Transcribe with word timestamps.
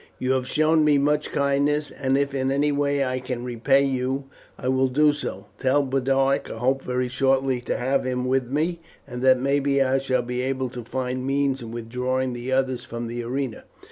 You 0.17 0.31
have 0.31 0.47
shown 0.47 0.83
me 0.83 0.97
much 0.97 1.31
kindness, 1.31 1.91
and 1.91 2.17
if 2.17 2.33
in 2.33 2.51
any 2.51 2.71
way 2.71 3.05
I 3.05 3.19
can 3.19 3.43
repay 3.43 3.85
you 3.85 4.25
I 4.57 4.67
will 4.67 4.87
do 4.87 5.13
so. 5.13 5.45
Tell 5.59 5.83
Boduoc 5.83 6.49
I 6.49 6.57
hope 6.57 6.81
very 6.83 7.07
shortly 7.07 7.61
to 7.61 7.77
have 7.77 8.03
him 8.03 8.25
with 8.25 8.49
me, 8.49 8.79
and 9.05 9.21
that 9.21 9.39
maybe 9.39 9.79
I 9.79 9.99
shall 9.99 10.23
be 10.23 10.41
able 10.41 10.69
to 10.69 10.83
find 10.83 11.23
means 11.23 11.61
of 11.61 11.69
withdrawing 11.69 12.33
the 12.33 12.51
others 12.51 12.83
from 12.83 13.05
the 13.05 13.21
arena." 13.23 13.65